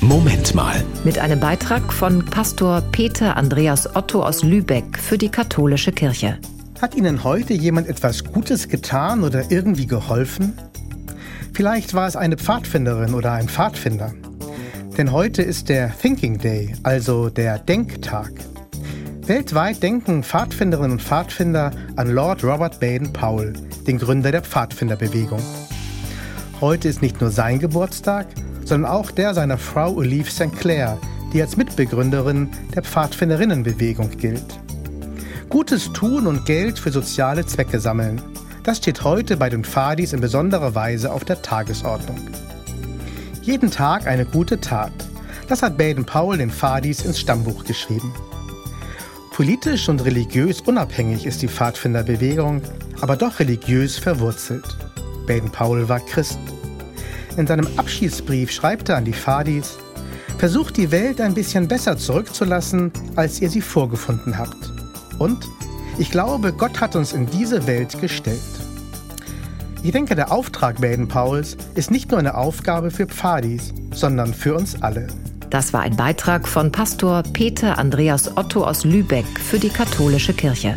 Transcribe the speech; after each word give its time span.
Moment 0.00 0.54
mal. 0.54 0.84
Mit 1.02 1.18
einem 1.18 1.40
Beitrag 1.40 1.92
von 1.92 2.24
Pastor 2.24 2.82
Peter 2.92 3.36
Andreas 3.36 3.96
Otto 3.96 4.22
aus 4.22 4.44
Lübeck 4.44 4.96
für 4.96 5.18
die 5.18 5.28
katholische 5.28 5.90
Kirche. 5.90 6.38
Hat 6.80 6.94
Ihnen 6.94 7.24
heute 7.24 7.52
jemand 7.52 7.88
etwas 7.88 8.22
Gutes 8.22 8.68
getan 8.68 9.24
oder 9.24 9.50
irgendwie 9.50 9.88
geholfen? 9.88 10.56
Vielleicht 11.52 11.94
war 11.94 12.06
es 12.06 12.14
eine 12.14 12.36
Pfadfinderin 12.36 13.12
oder 13.12 13.32
ein 13.32 13.48
Pfadfinder. 13.48 14.14
Denn 14.96 15.10
heute 15.10 15.42
ist 15.42 15.68
der 15.68 15.92
Thinking 15.98 16.38
Day, 16.38 16.74
also 16.84 17.28
der 17.28 17.58
Denktag. 17.58 18.30
Weltweit 19.26 19.82
denken 19.82 20.22
Pfadfinderinnen 20.22 20.92
und 20.92 21.02
Pfadfinder 21.02 21.72
an 21.96 22.08
Lord 22.08 22.44
Robert 22.44 22.78
Baden-Powell, 22.78 23.52
den 23.88 23.98
Gründer 23.98 24.30
der 24.30 24.42
Pfadfinderbewegung. 24.42 25.42
Heute 26.60 26.88
ist 26.88 27.02
nicht 27.02 27.20
nur 27.20 27.30
sein 27.30 27.58
Geburtstag, 27.58 28.28
sondern 28.68 28.90
auch 28.90 29.10
der 29.10 29.34
seiner 29.34 29.58
Frau 29.58 29.94
Olive 29.94 30.30
St. 30.30 30.52
Clair, 30.58 30.98
die 31.32 31.40
als 31.40 31.56
Mitbegründerin 31.56 32.50
der 32.74 32.82
Pfadfinderinnenbewegung 32.82 34.10
gilt. 34.10 34.60
Gutes 35.48 35.92
tun 35.92 36.26
und 36.26 36.44
Geld 36.44 36.78
für 36.78 36.92
soziale 36.92 37.46
Zwecke 37.46 37.80
sammeln. 37.80 38.20
Das 38.64 38.78
steht 38.78 39.02
heute 39.02 39.38
bei 39.38 39.48
den 39.48 39.64
Pfadis 39.64 40.12
in 40.12 40.20
besonderer 40.20 40.74
Weise 40.74 41.10
auf 41.10 41.24
der 41.24 41.40
Tagesordnung. 41.40 42.18
Jeden 43.42 43.70
Tag 43.70 44.06
eine 44.06 44.26
gute 44.26 44.60
Tat. 44.60 44.92
Das 45.48 45.62
hat 45.62 45.78
Baden-Powell 45.78 46.36
den 46.36 46.50
Pfadis 46.50 47.02
ins 47.06 47.18
Stammbuch 47.18 47.64
geschrieben. 47.64 48.12
Politisch 49.32 49.88
und 49.88 50.04
religiös 50.04 50.60
unabhängig 50.60 51.24
ist 51.24 51.40
die 51.40 51.48
Pfadfinderbewegung, 51.48 52.60
aber 53.00 53.16
doch 53.16 53.38
religiös 53.38 53.96
verwurzelt. 53.96 54.76
Baden-Powell 55.26 55.88
war 55.88 56.00
Christ. 56.00 56.38
In 57.38 57.46
seinem 57.46 57.68
Abschiedsbrief 57.76 58.50
schreibt 58.50 58.88
er 58.88 58.96
an 58.96 59.04
die 59.04 59.12
Fadis, 59.12 59.78
versucht 60.38 60.76
die 60.76 60.90
Welt 60.90 61.20
ein 61.20 61.34
bisschen 61.34 61.68
besser 61.68 61.96
zurückzulassen, 61.96 62.90
als 63.14 63.40
ihr 63.40 63.48
sie 63.48 63.60
vorgefunden 63.60 64.36
habt. 64.36 64.72
Und 65.20 65.46
ich 65.98 66.10
glaube, 66.10 66.52
Gott 66.52 66.80
hat 66.80 66.96
uns 66.96 67.12
in 67.12 67.26
diese 67.26 67.68
Welt 67.68 68.00
gestellt. 68.00 68.40
Ich 69.84 69.92
denke, 69.92 70.16
der 70.16 70.32
Auftrag 70.32 70.80
Baden-Pauls 70.80 71.56
ist 71.76 71.92
nicht 71.92 72.10
nur 72.10 72.18
eine 72.18 72.36
Aufgabe 72.36 72.90
für 72.90 73.06
Pfadis, 73.06 73.72
sondern 73.92 74.34
für 74.34 74.56
uns 74.56 74.82
alle. 74.82 75.06
Das 75.48 75.72
war 75.72 75.82
ein 75.82 75.94
Beitrag 75.94 76.48
von 76.48 76.72
Pastor 76.72 77.22
Peter 77.22 77.78
Andreas 77.78 78.36
Otto 78.36 78.64
aus 78.64 78.84
Lübeck 78.84 79.26
für 79.38 79.60
die 79.60 79.70
katholische 79.70 80.34
Kirche. 80.34 80.76